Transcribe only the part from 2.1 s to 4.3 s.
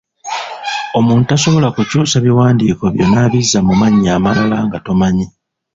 biwandiiko byo n’abizza mu mannya